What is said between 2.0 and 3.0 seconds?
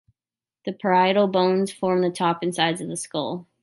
the top and sides of the